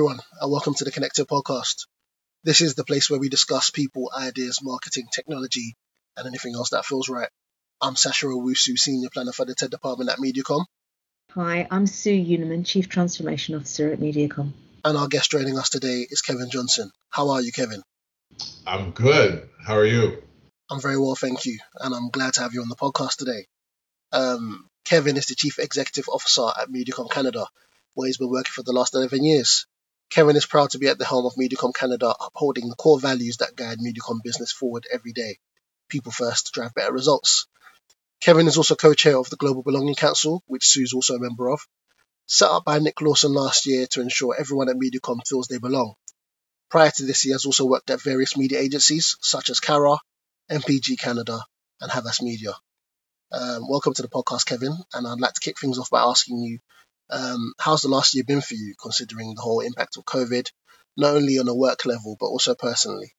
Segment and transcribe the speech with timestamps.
[0.00, 1.86] Hello, everyone, and welcome to the Connected Podcast.
[2.42, 5.76] This is the place where we discuss people, ideas, marketing, technology,
[6.16, 7.28] and anything else that feels right.
[7.82, 10.64] I'm Sasha Owusu, Senior Planner for the TED Department at Mediacom.
[11.32, 14.52] Hi, I'm Sue Unerman, Chief Transformation Officer at Mediacom.
[14.86, 16.90] And our guest joining us today is Kevin Johnson.
[17.10, 17.82] How are you, Kevin?
[18.66, 19.50] I'm good.
[19.62, 20.22] How are you?
[20.70, 21.58] I'm very well, thank you.
[21.78, 23.44] And I'm glad to have you on the podcast today.
[24.12, 27.46] Um, Kevin is the Chief Executive Officer at Mediacom Canada,
[27.92, 29.66] where he's been working for the last 11 years.
[30.10, 33.36] Kevin is proud to be at the helm of Mediacom Canada, upholding the core values
[33.36, 35.38] that guide Mediacom business forward every day.
[35.88, 37.46] People first to drive better results.
[38.20, 41.60] Kevin is also co-chair of the Global Belonging Council, which Sue's also a member of,
[42.26, 45.94] set up by Nick Lawson last year to ensure everyone at Mediacom feels they belong.
[46.70, 50.00] Prior to this, he has also worked at various media agencies such as Carat,
[50.50, 51.38] MPG Canada,
[51.80, 52.52] and Havas Media.
[53.30, 56.38] Um, welcome to the podcast, Kevin, and I'd like to kick things off by asking
[56.38, 56.58] you
[57.10, 60.50] um, how's the last year been for you, considering the whole impact of COVID,
[60.96, 63.12] not only on a work level, but also personally?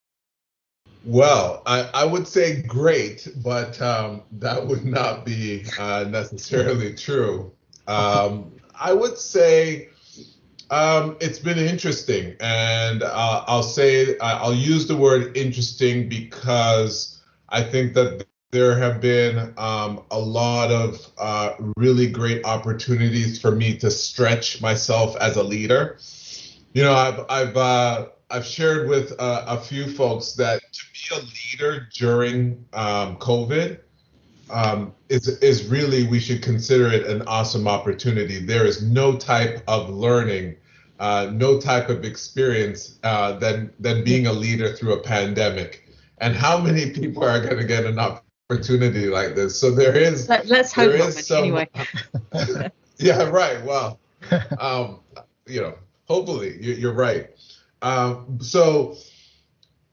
[1.04, 7.52] Well, I, I would say great, but um, that would not be uh, necessarily true.
[7.88, 9.90] Um, I would say
[10.70, 17.64] um, it's been interesting, and uh, I'll say I'll use the word interesting because I
[17.64, 23.78] think that there have been um, a lot of uh, really great opportunities for me
[23.78, 25.98] to stretch myself as a leader.
[26.74, 31.16] You know, I've I've uh, I've shared with uh, a few folks that to be
[31.16, 33.80] a leader during um, COVID
[34.50, 38.40] um, is is really we should consider it an awesome opportunity.
[38.40, 40.58] There is no type of learning,
[41.00, 45.88] uh, no type of experience uh, than than being a leader through a pandemic.
[46.18, 48.21] And how many people are going to get an opportunity
[49.08, 49.60] like this?
[49.60, 50.28] So there is.
[50.30, 51.14] Let, us hope not.
[51.14, 51.70] Some, anyway.
[52.98, 53.24] yeah.
[53.24, 53.64] Right.
[53.64, 54.00] Well,
[54.60, 55.00] um,
[55.46, 55.76] you know,
[56.06, 57.30] hopefully you're right.
[57.82, 58.98] Um, so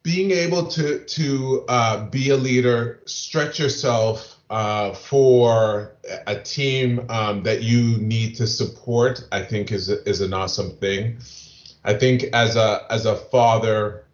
[0.03, 5.97] being able to to uh, be a leader, stretch yourself uh, for
[6.27, 11.19] a team um, that you need to support, I think is is an awesome thing.
[11.85, 14.05] I think as a as a father,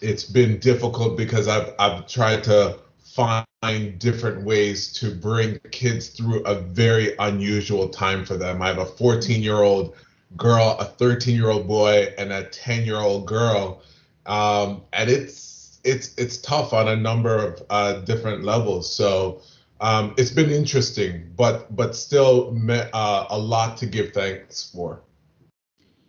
[0.00, 2.78] it's been difficult because I've I've tried to
[3.14, 8.62] find different ways to bring kids through a very unusual time for them.
[8.62, 9.94] I have a 14 year old
[10.36, 13.82] girl, a 13 year old boy, and a 10 year old girl,
[14.26, 18.94] um, and it's it's it's tough on a number of uh, different levels.
[18.94, 19.40] So
[19.80, 25.00] um, it's been interesting, but but still uh, a lot to give thanks for.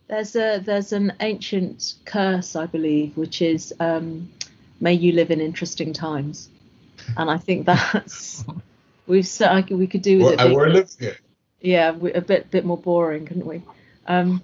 [0.07, 4.29] There's a there's an ancient curse, I believe, which is um,
[4.81, 6.50] "May you live in interesting times,"
[7.17, 8.44] and I think that's
[9.07, 10.95] we've so we could do with well, it.
[11.00, 11.17] It.
[11.62, 13.62] Yeah, a bit bit more boring, couldn't we?
[14.07, 14.41] Um,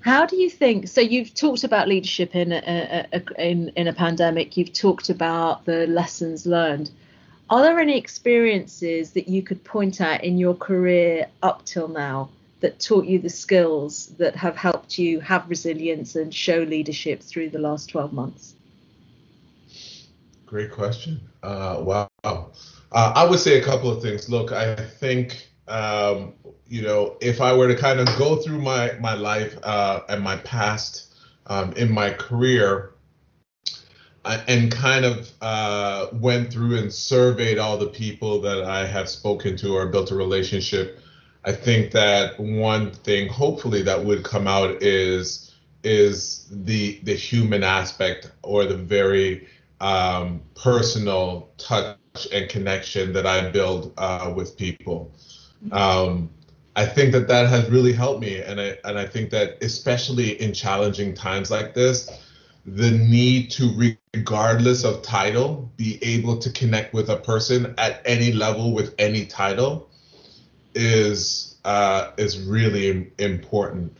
[0.00, 0.88] how do you think?
[0.88, 4.56] So you've talked about leadership in a, a, in in a pandemic.
[4.56, 6.90] You've talked about the lessons learned.
[7.50, 12.30] Are there any experiences that you could point at in your career up till now
[12.60, 17.50] that taught you the skills that have helped you have resilience and show leadership through
[17.50, 18.54] the last 12 months?
[20.52, 21.18] Great question.
[21.42, 22.10] Uh, wow.
[22.24, 22.44] Uh,
[22.92, 24.28] I would say a couple of things.
[24.28, 26.34] Look, I think um,
[26.68, 30.22] you know, if I were to kind of go through my my life uh, and
[30.22, 31.14] my past
[31.46, 32.92] um, in my career,
[34.26, 39.56] and kind of uh, went through and surveyed all the people that I have spoken
[39.56, 41.00] to or built a relationship,
[41.46, 47.62] I think that one thing, hopefully, that would come out is is the the human
[47.62, 49.48] aspect or the very
[49.82, 51.98] um, personal touch
[52.32, 55.12] and connection that I build uh, with people.
[55.72, 56.30] Um,
[56.74, 60.40] I think that that has really helped me, and I and I think that especially
[60.40, 62.10] in challenging times like this,
[62.64, 68.32] the need to, regardless of title, be able to connect with a person at any
[68.32, 69.90] level with any title,
[70.74, 73.96] is uh, is really important.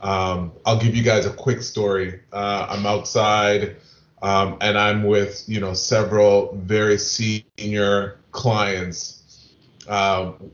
[0.00, 2.20] Um, I'll give you guys a quick story.
[2.30, 3.76] Uh, I'm outside,
[4.24, 9.52] um, and I'm with you know several very senior clients.
[9.86, 10.50] Um,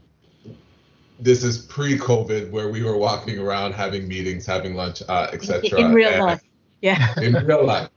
[1.21, 5.79] this is pre-COVID, where we were walking around, having meetings, having lunch, uh, etc.
[5.79, 6.43] In real and, life,
[6.81, 7.15] yeah.
[7.23, 7.91] In real life,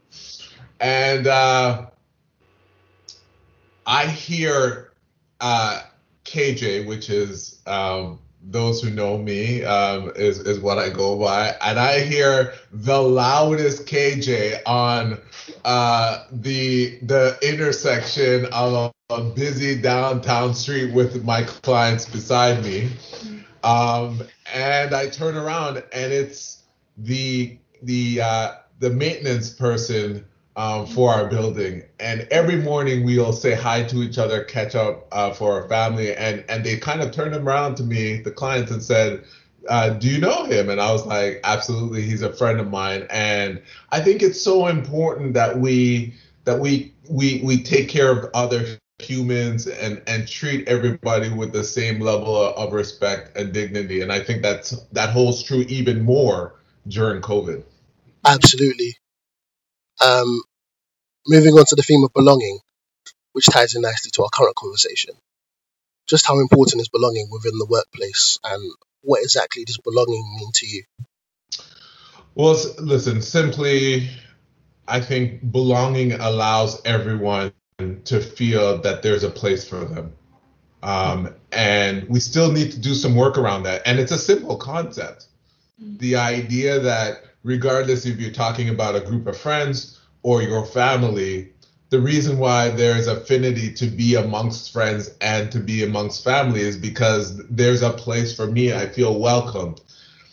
[0.78, 1.86] and uh,
[3.84, 4.92] I hear
[5.40, 5.82] uh,
[6.24, 8.20] KJ, which is um,
[8.50, 13.00] those who know me um, is is what I go by, and I hear the
[13.00, 15.18] loudest KJ on
[15.64, 22.90] uh, the the intersection of a busy downtown street with my clients beside me.
[23.62, 26.64] Um, and I turn around and it's
[26.98, 30.24] the the uh, the maintenance person
[30.56, 35.08] um, for our building, and every morning we'll say hi to each other, catch up
[35.10, 38.30] uh, for our family, and and they kind of turned them around to me, the
[38.30, 39.24] clients, and said,
[39.68, 43.06] uh, "Do you know him?" And I was like, "Absolutely, he's a friend of mine."
[43.10, 43.60] And
[43.90, 46.14] I think it's so important that we
[46.44, 51.64] that we we we take care of other humans and and treat everybody with the
[51.64, 54.02] same level of respect and dignity.
[54.02, 56.54] And I think that's that holds true even more
[56.86, 57.64] during COVID.
[58.24, 58.96] Absolutely.
[60.00, 60.42] Um,
[61.26, 62.60] moving on to the theme of belonging,
[63.32, 65.14] which ties in nicely to our current conversation.
[66.08, 68.62] Just how important is belonging within the workplace, and
[69.02, 70.84] what exactly does belonging mean to you?
[72.34, 74.10] Well, listen, simply,
[74.88, 80.12] I think belonging allows everyone to feel that there's a place for them.
[80.82, 83.82] Um, and we still need to do some work around that.
[83.86, 85.26] And it's a simple concept.
[85.78, 91.52] The idea that regardless if you're talking about a group of friends or your family,
[91.90, 96.76] the reason why there's affinity to be amongst friends and to be amongst family is
[96.76, 98.72] because there's a place for me.
[98.72, 99.80] I feel welcomed.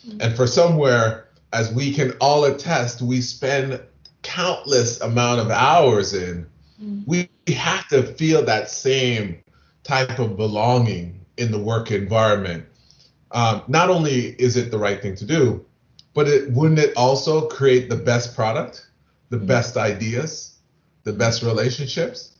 [0.06, 0.22] Mm-hmm.
[0.22, 3.80] And for somewhere, as we can all attest, we spend
[4.22, 6.46] countless amount of hours in.
[6.82, 7.02] Mm-hmm.
[7.06, 9.42] We have to feel that same
[9.84, 12.64] type of belonging in the work environment.
[13.32, 15.64] Um, not only is it the right thing to do,
[16.14, 18.88] but it wouldn't it also create the best product,
[19.30, 19.46] the mm-hmm.
[19.46, 20.56] best ideas,
[21.04, 22.36] the best relationships?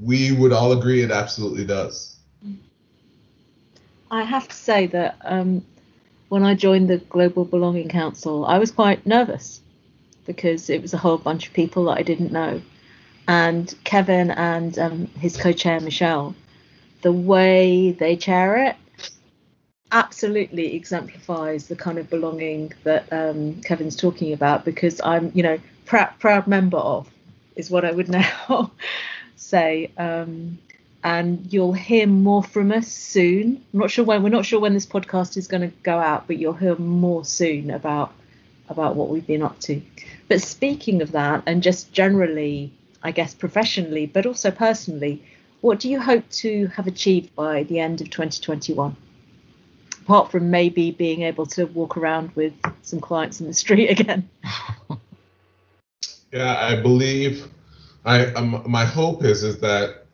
[0.00, 2.16] We would all agree it absolutely does.
[4.10, 5.64] I have to say that um,
[6.28, 9.60] when I joined the Global Belonging Council, I was quite nervous
[10.26, 12.60] because it was a whole bunch of people that I didn't know.
[13.28, 16.34] And Kevin and um, his co chair, Michelle,
[17.02, 18.76] the way they chair it
[19.92, 25.58] absolutely exemplifies the kind of belonging that um, Kevin's talking about because I'm, you know,
[25.84, 27.08] proud, proud member of
[27.54, 28.70] is what I would now
[29.36, 29.90] say.
[29.96, 30.58] Um,
[31.04, 33.64] and you'll hear more from us soon.
[33.72, 34.24] I'm not sure when.
[34.24, 37.24] We're not sure when this podcast is going to go out, but you'll hear more
[37.24, 38.12] soon about
[38.68, 39.80] about what we've been up to.
[40.26, 42.72] But speaking of that, and just generally,
[43.04, 45.22] I guess professionally, but also personally,
[45.60, 48.96] what do you hope to have achieved by the end of 2021?
[50.06, 54.28] Apart from maybe being able to walk around with some clients in the street again.
[56.32, 57.48] yeah, I believe.
[58.04, 60.04] I um, my hope is is that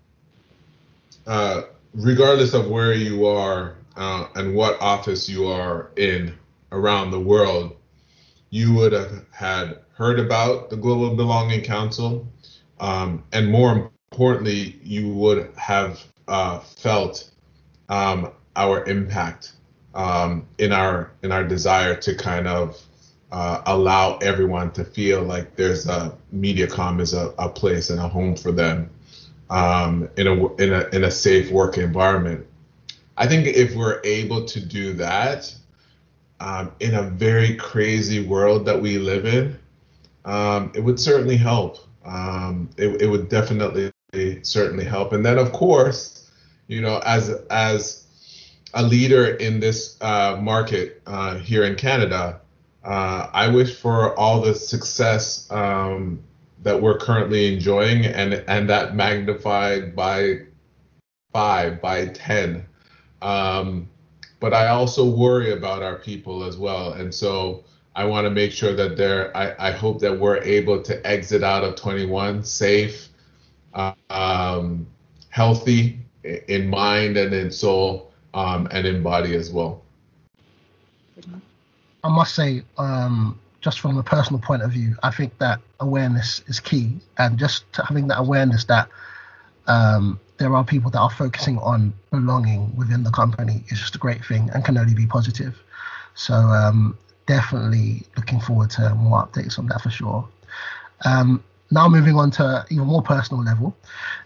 [1.26, 6.32] uh, regardless of where you are uh, and what office you are in
[6.72, 7.76] around the world,
[8.48, 12.26] you would have had heard about the Global Belonging Council,
[12.80, 17.30] um, and more importantly, you would have uh, felt
[17.90, 19.52] um, our impact
[19.94, 22.80] um, in our in our desire to kind of
[23.30, 28.08] uh, allow everyone to feel like there's a MediaCom is a, a place and a
[28.08, 28.90] home for them
[29.50, 32.46] um, in a in a in a safe work environment.
[33.16, 35.54] I think if we're able to do that
[36.40, 39.58] um, in a very crazy world that we live in,
[40.24, 41.78] um, it would certainly help.
[42.04, 43.92] Um, it, it would definitely
[44.42, 45.12] certainly help.
[45.12, 46.30] And then of course,
[46.66, 48.01] you know, as as
[48.74, 52.40] a leader in this uh, market uh, here in Canada.
[52.84, 56.22] Uh, I wish for all the success um,
[56.62, 60.40] that we're currently enjoying and and that magnified by
[61.32, 62.66] five, by ten.
[63.20, 63.88] Um,
[64.40, 67.64] but I also worry about our people as well, and so
[67.94, 69.36] I want to make sure that they're.
[69.36, 73.08] I, I hope that we're able to exit out of 21 safe,
[74.10, 74.86] um,
[75.28, 79.82] healthy in mind and in soul um, and in body as well.
[82.04, 86.42] I must say, um, just from a personal point of view, I think that awareness
[86.48, 88.88] is key, and just having that awareness that
[89.66, 93.98] um, there are people that are focusing on belonging within the company is just a
[93.98, 95.56] great thing and can only be positive.
[96.14, 100.28] So um, definitely looking forward to more updates on that for sure.
[101.04, 103.74] Um, now moving on to even more personal level,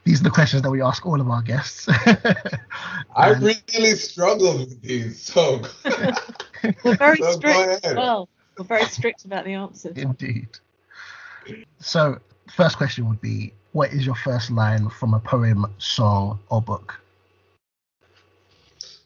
[0.05, 1.89] these are the questions that we ask all of our guests.
[3.17, 5.63] I really struggle with these, so
[6.85, 7.87] we're very so strict.
[7.95, 9.97] Well, we're very strict about the answers.
[9.97, 10.49] Indeed.
[11.79, 12.19] So,
[12.51, 16.99] first question would be, what is your first line from a poem, song, or book?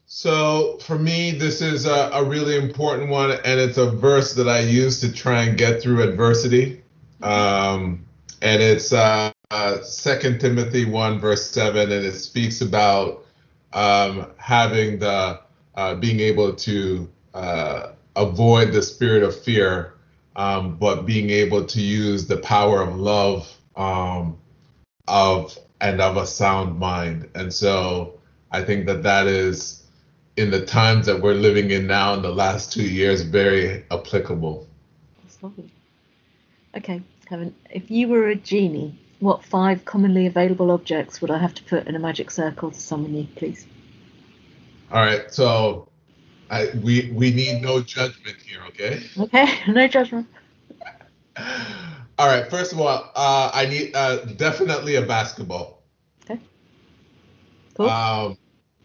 [0.06, 4.48] So for me, this is a, a, really important one, and it's a verse that
[4.48, 6.82] I use to try and get through adversity.
[7.22, 8.04] Um,
[8.42, 13.24] and it's uh, uh, Second Timothy one verse seven, and it speaks about
[13.72, 15.40] um, having the
[15.74, 19.94] uh, being able to uh, avoid the spirit of fear,
[20.36, 24.38] um, but being able to use the power of love um,
[25.08, 27.28] of and of a sound mind.
[27.34, 28.20] And so
[28.50, 29.86] I think that that is
[30.36, 34.66] in the times that we're living in now in the last two years very applicable.
[35.22, 35.70] That's lovely.
[36.76, 41.54] Okay, Kevin, if you were a genie, what five commonly available objects would I have
[41.54, 43.68] to put in a magic circle to summon you, please?
[44.90, 45.88] All right, so
[46.50, 49.04] I, we we need no judgment here, okay?
[49.16, 50.26] Okay, no judgment.
[52.18, 55.84] All right, first of all, uh, I need uh, definitely a basketball.
[56.28, 56.40] Okay.
[57.74, 57.90] Cool.
[57.90, 58.38] Um,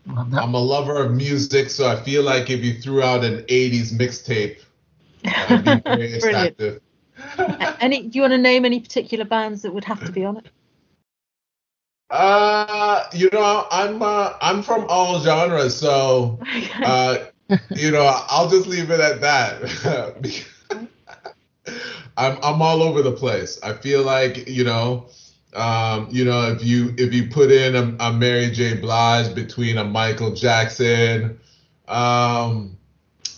[0.08, 3.92] I'm a lover of music, so I feel like if you threw out an 80s
[3.92, 4.60] mixtape,
[5.25, 6.24] I'd be very Brilliant.
[6.24, 6.82] attractive.
[7.79, 8.03] Any?
[8.03, 10.48] Do you want to name any particular bands that would have to be on it?
[12.10, 16.39] Uh, you know, I'm uh, I'm from all genres, so
[16.84, 17.17] uh,
[17.75, 20.45] you know, I'll just leave it at that.
[22.17, 23.60] I'm I'm all over the place.
[23.63, 25.07] I feel like you know,
[25.53, 28.75] um, you know, if you if you put in a, a Mary J.
[28.75, 31.39] Blige between a Michael Jackson,
[31.88, 32.77] um,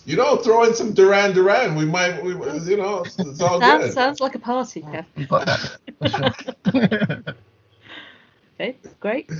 [0.08, 3.62] you know, throw in some Duran Duran, we might, we, you know, it's, it's all
[3.62, 3.94] sounds, good.
[3.94, 5.06] sounds like a party, Kev.
[5.16, 5.78] We got that.
[6.00, 6.36] For sure.
[8.60, 9.32] Okay, great.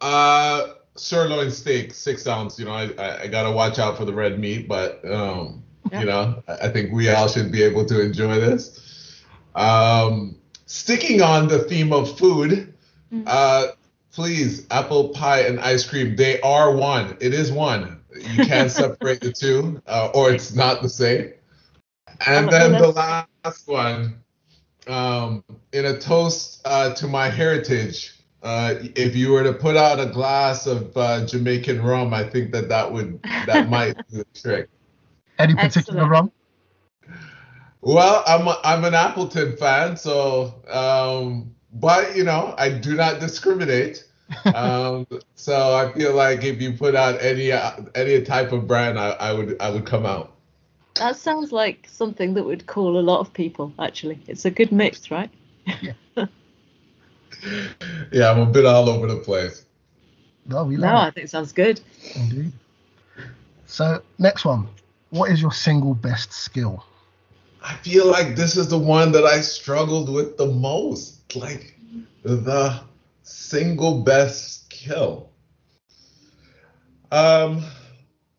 [0.00, 2.58] Uh, sirloin steak, six ounce.
[2.58, 5.62] You know, I, I, I gotta watch out for the red meat, but um,
[5.92, 6.00] Yeah.
[6.00, 9.22] you know, I, I think we all should be able to enjoy this.
[9.54, 10.36] Um,
[10.66, 12.74] sticking on the theme of food,
[13.12, 13.24] Mm.
[13.26, 13.66] uh,
[14.12, 16.16] please, apple pie and ice cream.
[16.16, 17.16] They are one.
[17.20, 18.01] It is one.
[18.22, 21.32] You can't separate the two, uh, or it's not the same.
[22.26, 24.22] And Oh, then the last one,
[24.86, 28.18] um, in a toast uh, to my heritage.
[28.42, 32.50] Uh, if you were to put out a glass of uh, Jamaican rum, I think
[32.52, 34.68] that that would that might do the trick.
[35.38, 36.10] Any particular Excellent.
[36.10, 36.32] rum?
[37.80, 43.20] Well, I'm a, I'm an Appleton fan, so um, but you know I do not
[43.20, 44.04] discriminate.
[44.54, 48.98] Um, so I feel like if you put out any uh, any type of brand,
[48.98, 50.32] I, I would I would come out.
[50.94, 53.72] That sounds like something that would call a lot of people.
[53.78, 55.30] Actually, it's a good mix, right?
[58.12, 59.64] Yeah, I'm a bit all over the place.
[60.46, 61.80] No, we love No, love I think it sounds good.
[62.14, 62.52] Indeed.
[63.66, 64.68] So, next one.
[65.10, 66.84] What is your single best skill?
[67.62, 71.34] I feel like this is the one that I struggled with the most.
[71.34, 71.78] Like
[72.22, 72.80] the
[73.22, 75.30] single best skill.
[77.10, 77.62] Um,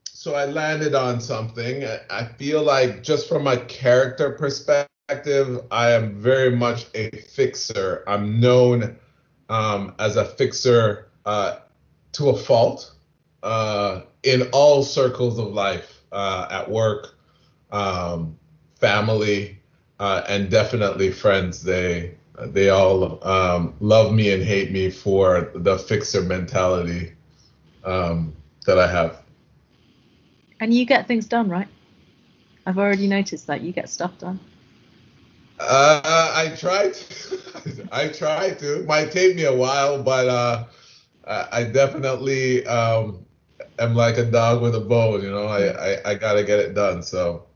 [0.05, 1.85] so I landed on something.
[2.09, 8.03] I- feel like just from a character perspective, I am very much a fixer.
[8.07, 8.97] I'm known
[9.49, 11.57] um, as a fixer uh,
[12.13, 12.93] to a fault
[13.43, 17.15] uh, in all circles of life, uh, at work,
[17.71, 18.37] um,
[18.79, 19.59] family,
[19.99, 21.63] uh, and definitely friends.
[21.63, 27.13] They they all um, love me and hate me for the fixer mentality
[27.83, 28.33] um,
[28.65, 29.21] that I have.
[30.59, 31.67] And you get things done, right?
[32.65, 34.39] I've already noticed that you get stuff done.
[35.59, 37.87] Uh, I try to.
[37.91, 38.83] I try to.
[38.85, 40.65] Might take me a while, but uh,
[41.27, 43.25] I I definitely um,
[43.79, 45.21] am like a dog with a bone.
[45.21, 47.03] You know, I, I, I gotta get it done.
[47.03, 47.47] So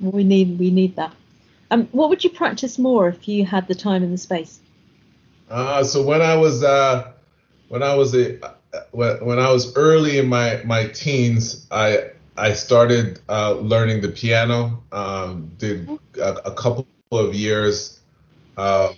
[0.00, 1.14] We need we need that.
[1.70, 4.60] Um, what would you practice more if you had the time and the space?
[5.50, 7.12] Uh, so when I was uh,
[7.68, 8.38] when I was a
[8.90, 14.08] when, when I was early in my my teens, I I started uh, learning the
[14.08, 14.82] piano.
[14.92, 15.88] Um, did
[16.20, 18.00] a, a couple of years
[18.56, 18.92] uh,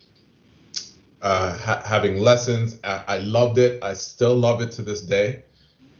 [1.22, 2.78] uh, ha- having lessons.
[2.84, 3.82] I, I loved it.
[3.82, 5.44] I still love it to this day.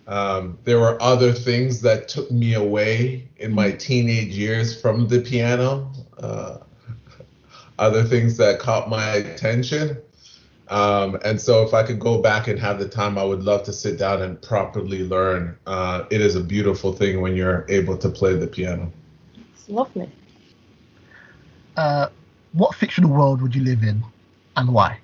[0.07, 5.21] Um, there were other things that took me away in my teenage years from the
[5.21, 5.93] piano.
[6.23, 6.59] Uh,
[7.79, 9.99] other things that caught my attention.
[10.69, 13.63] Um, and so, if I could go back and have the time, I would love
[13.65, 15.57] to sit down and properly learn.
[15.67, 18.93] Uh, it is a beautiful thing when you're able to play the piano.
[19.55, 20.11] It's lovely.
[21.77, 22.09] Uh,
[22.53, 24.03] what fictional world would you live in
[24.57, 24.99] and why?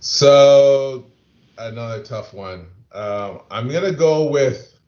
[0.00, 1.06] So,
[1.58, 2.66] another tough one.
[2.92, 4.79] Um, I'm gonna go with.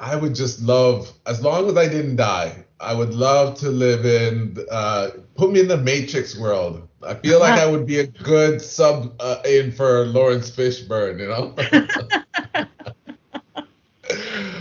[0.00, 4.06] I would just love, as long as I didn't die, I would love to live
[4.06, 4.56] in.
[4.70, 6.88] Uh, put me in the Matrix world.
[7.06, 11.20] I feel like I would be a good sub uh, in for Laurence Fishburne.
[11.20, 11.54] You know.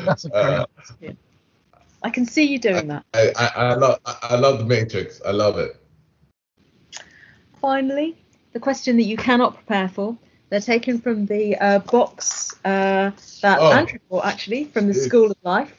[0.05, 0.65] That's a Uh.
[2.01, 3.05] I can see you doing that.
[3.13, 5.21] I, I, I love I I love the Matrix.
[5.25, 5.75] I love it.
[7.61, 8.17] Finally,
[8.53, 10.17] the question that you cannot prepare for:
[10.49, 13.71] They're taken from the uh, box uh, that Oh.
[13.71, 15.73] Andrew bought actually from the School of Life.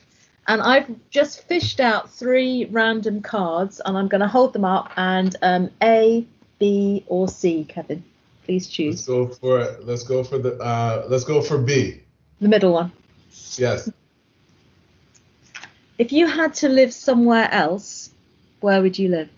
[0.47, 4.91] And I've just fished out three random cards, and I'm going to hold them up.
[4.97, 6.27] And um, A,
[6.59, 8.03] B, or C, Kevin,
[8.45, 9.87] please Let's choose go for it.
[9.87, 12.01] let's go for the uh, let's go for B.
[12.41, 12.91] the middle one.
[13.57, 13.89] Yes.
[15.99, 18.11] If you had to live somewhere else,
[18.61, 19.29] where would you live?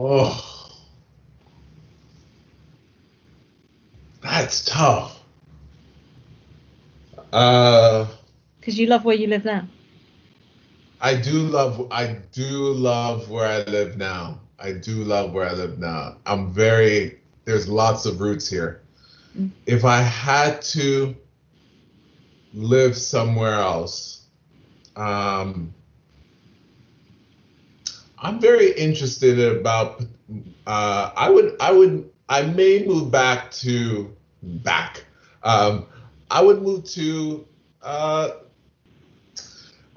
[0.00, 0.70] Oh.
[4.22, 5.20] That's tough.
[7.32, 8.06] Uh
[8.60, 9.66] Because you love where you live now.
[11.00, 14.40] I do love I do love where I live now.
[14.60, 16.18] I do love where I live now.
[16.26, 18.82] I'm very there's lots of roots here.
[19.36, 19.50] Mm.
[19.66, 21.16] If I had to
[22.54, 24.26] live somewhere else,
[24.94, 25.74] um,
[28.20, 30.04] I'm very interested about.
[30.66, 35.04] Uh, I would I would I may move back to back.
[35.42, 35.86] Um,
[36.30, 37.46] I would move to.
[37.82, 38.30] Uh,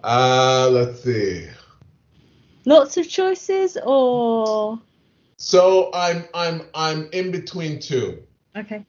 [0.03, 1.47] uh, let's see.
[2.65, 4.79] Lots of choices, or
[5.37, 8.21] So I'm I'm I'm in between two.
[8.55, 8.85] okay,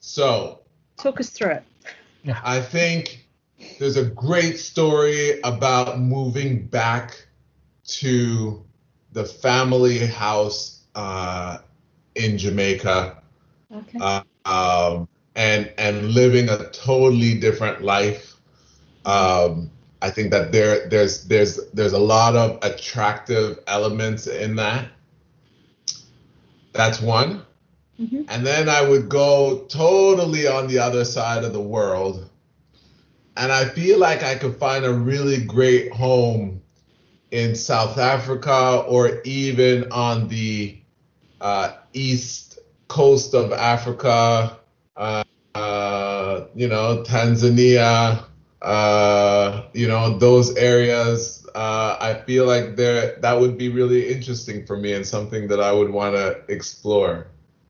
[0.00, 0.60] So
[0.98, 1.62] talk us through it.
[2.24, 2.40] Yeah.
[2.44, 3.26] I think
[3.78, 7.26] there's a great story about moving back
[7.84, 8.64] to
[9.12, 11.58] the family house uh,
[12.14, 13.22] in Jamaica
[13.74, 13.98] Okay.
[14.00, 18.36] uh, um, and and living a totally different life.
[19.04, 19.70] Um,
[20.02, 24.88] I think that there there's there's there's a lot of attractive elements in that.
[26.72, 27.42] That's one.
[28.00, 28.24] Mhm.
[28.28, 32.28] And then I would go totally on the other side of the world.
[33.36, 36.60] And I feel like I could find a really great home
[37.32, 40.78] in South Africa or even on the
[41.40, 44.58] uh, east coast of Africa,
[44.96, 48.24] uh, uh, you know, Tanzania,
[48.60, 51.46] uh, you know, those areas.
[51.54, 55.60] Uh, I feel like there that would be really interesting for me and something that
[55.60, 57.26] I would want to explore.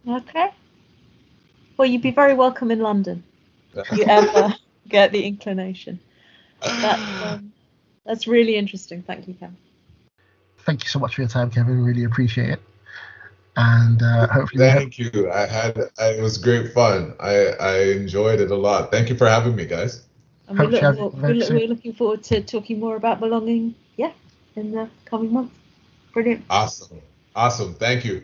[0.07, 0.51] Okay.
[1.77, 3.23] Well, you'd be very welcome in London
[3.75, 4.55] if you ever
[4.89, 6.01] get the inclination.
[6.61, 7.52] That's um,
[8.05, 9.03] that's really interesting.
[9.03, 9.57] Thank you, Kevin.
[10.61, 11.85] Thank you so much for your time, Kevin.
[11.85, 12.61] Really appreciate it.
[13.57, 15.31] And uh, hopefully, we have- Thank you.
[15.31, 17.15] I had I, it was great fun.
[17.21, 18.91] I I enjoyed it a lot.
[18.91, 20.05] Thank you for having me, guys.
[20.49, 23.21] And we Hope look, have we're, very we're, we're looking forward to talking more about
[23.21, 23.75] belonging.
[23.97, 24.13] Yeah,
[24.57, 25.55] in the coming months.
[26.13, 26.45] Brilliant.
[26.49, 27.01] Awesome.
[27.35, 27.75] Awesome.
[27.75, 28.23] Thank you.